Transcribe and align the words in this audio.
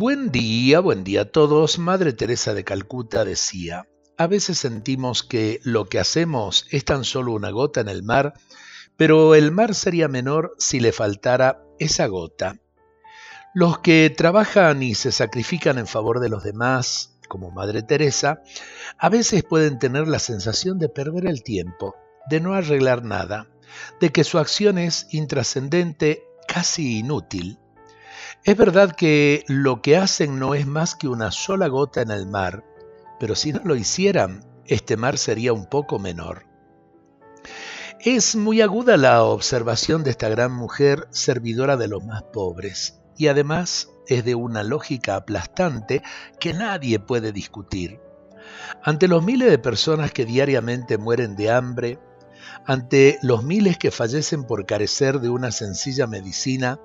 Buen 0.00 0.30
día, 0.30 0.78
buen 0.78 1.02
día 1.02 1.22
a 1.22 1.24
todos. 1.24 1.80
Madre 1.80 2.12
Teresa 2.12 2.54
de 2.54 2.62
Calcuta 2.62 3.24
decía, 3.24 3.88
a 4.16 4.28
veces 4.28 4.56
sentimos 4.56 5.24
que 5.24 5.58
lo 5.64 5.88
que 5.88 5.98
hacemos 5.98 6.66
es 6.70 6.84
tan 6.84 7.02
solo 7.02 7.32
una 7.32 7.50
gota 7.50 7.80
en 7.80 7.88
el 7.88 8.04
mar, 8.04 8.34
pero 8.96 9.34
el 9.34 9.50
mar 9.50 9.74
sería 9.74 10.06
menor 10.06 10.54
si 10.56 10.78
le 10.78 10.92
faltara 10.92 11.64
esa 11.80 12.06
gota. 12.06 12.60
Los 13.54 13.80
que 13.80 14.14
trabajan 14.16 14.84
y 14.84 14.94
se 14.94 15.10
sacrifican 15.10 15.78
en 15.78 15.88
favor 15.88 16.20
de 16.20 16.28
los 16.28 16.44
demás, 16.44 17.18
como 17.26 17.50
Madre 17.50 17.82
Teresa, 17.82 18.40
a 18.98 19.08
veces 19.08 19.42
pueden 19.42 19.80
tener 19.80 20.06
la 20.06 20.20
sensación 20.20 20.78
de 20.78 20.88
perder 20.88 21.26
el 21.26 21.42
tiempo, 21.42 21.96
de 22.30 22.40
no 22.40 22.54
arreglar 22.54 23.02
nada, 23.02 23.48
de 24.00 24.10
que 24.10 24.22
su 24.22 24.38
acción 24.38 24.78
es 24.78 25.08
intrascendente, 25.10 26.22
casi 26.46 26.98
inútil. 26.98 27.58
Es 28.44 28.56
verdad 28.56 28.92
que 28.92 29.44
lo 29.48 29.82
que 29.82 29.96
hacen 29.96 30.38
no 30.38 30.54
es 30.54 30.66
más 30.66 30.94
que 30.94 31.08
una 31.08 31.30
sola 31.30 31.68
gota 31.68 32.00
en 32.00 32.10
el 32.10 32.26
mar, 32.26 32.64
pero 33.18 33.34
si 33.34 33.52
no 33.52 33.60
lo 33.64 33.74
hicieran, 33.74 34.44
este 34.64 34.96
mar 34.96 35.18
sería 35.18 35.52
un 35.52 35.66
poco 35.66 35.98
menor. 35.98 36.46
Es 38.00 38.36
muy 38.36 38.60
aguda 38.60 38.96
la 38.96 39.24
observación 39.24 40.04
de 40.04 40.10
esta 40.10 40.28
gran 40.28 40.52
mujer 40.52 41.08
servidora 41.10 41.76
de 41.76 41.88
los 41.88 42.04
más 42.04 42.22
pobres, 42.22 43.00
y 43.16 43.26
además 43.26 43.90
es 44.06 44.24
de 44.24 44.36
una 44.36 44.62
lógica 44.62 45.16
aplastante 45.16 46.02
que 46.38 46.54
nadie 46.54 47.00
puede 47.00 47.32
discutir. 47.32 48.00
Ante 48.84 49.08
los 49.08 49.24
miles 49.24 49.50
de 49.50 49.58
personas 49.58 50.12
que 50.12 50.24
diariamente 50.24 50.96
mueren 50.96 51.34
de 51.34 51.50
hambre, 51.50 51.98
ante 52.64 53.18
los 53.22 53.42
miles 53.42 53.78
que 53.78 53.90
fallecen 53.90 54.44
por 54.44 54.64
carecer 54.64 55.20
de 55.20 55.28
una 55.28 55.50
sencilla 55.50 56.06
medicina, 56.06 56.78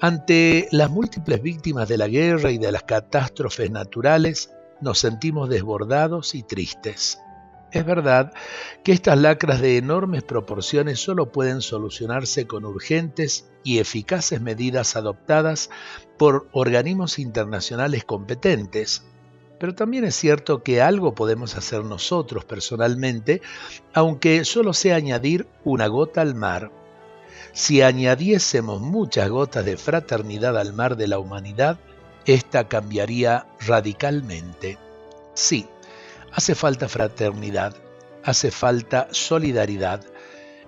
ante 0.00 0.68
las 0.70 0.90
múltiples 0.90 1.42
víctimas 1.42 1.88
de 1.88 1.98
la 1.98 2.08
guerra 2.08 2.50
y 2.50 2.58
de 2.58 2.72
las 2.72 2.82
catástrofes 2.84 3.70
naturales, 3.70 4.50
nos 4.80 4.98
sentimos 4.98 5.48
desbordados 5.48 6.34
y 6.34 6.42
tristes. 6.42 7.18
Es 7.74 7.84
verdad 7.84 8.32
que 8.84 8.92
estas 8.92 9.18
lacras 9.18 9.60
de 9.60 9.78
enormes 9.78 10.22
proporciones 10.22 11.00
solo 11.00 11.32
pueden 11.32 11.60
solucionarse 11.60 12.46
con 12.46 12.64
urgentes 12.64 13.50
y 13.64 13.80
eficaces 13.80 14.40
medidas 14.40 14.94
adoptadas 14.94 15.70
por 16.16 16.48
organismos 16.52 17.18
internacionales 17.18 18.04
competentes, 18.04 19.04
pero 19.58 19.74
también 19.74 20.04
es 20.04 20.14
cierto 20.14 20.62
que 20.62 20.82
algo 20.82 21.16
podemos 21.16 21.56
hacer 21.56 21.84
nosotros 21.84 22.44
personalmente, 22.44 23.42
aunque 23.92 24.44
solo 24.44 24.72
sea 24.72 24.94
añadir 24.94 25.48
una 25.64 25.88
gota 25.88 26.20
al 26.20 26.36
mar. 26.36 26.70
Si 27.52 27.82
añadiésemos 27.82 28.80
muchas 28.80 29.28
gotas 29.28 29.64
de 29.64 29.76
fraternidad 29.76 30.58
al 30.58 30.72
mar 30.72 30.96
de 30.96 31.08
la 31.08 31.18
humanidad, 31.18 31.78
esta 32.24 32.68
cambiaría 32.68 33.46
radicalmente. 33.60 34.78
Sí, 35.34 35.66
hace 36.32 36.54
falta 36.54 36.88
fraternidad, 36.88 37.74
hace 38.22 38.50
falta 38.50 39.08
solidaridad. 39.10 40.02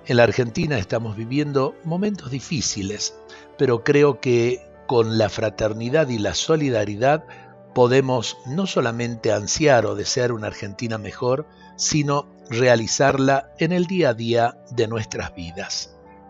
En 0.07 0.19
la 0.19 0.25
Argentina 0.25 0.79
estamos 0.79 1.17
viviendo 1.17 1.75
momentos 1.83 2.31
difíciles, 2.31 3.15
pero 3.59 3.83
creo 3.83 4.21
que 4.21 4.61
con 4.87 5.19
la 5.19 5.29
fraternidad 5.29 6.09
y 6.09 6.19
la 6.19 6.35
solidaridad 6.35 7.25
podemos 7.75 8.39
no 8.47 8.67
solamente 8.67 9.33
ansiar 9.33 9.85
o 9.87 9.95
desear 9.95 10.33
una 10.33 10.47
Argentina 10.47 10.97
mejor, 10.97 11.47
sino 11.77 12.27
realizarla 12.49 13.53
en 13.59 13.73
el 13.73 13.87
día 13.87 14.11
a 14.11 14.15
día 14.15 14.59
de 14.71 14.87
nuestras 14.87 15.35
vidas. 15.35 15.96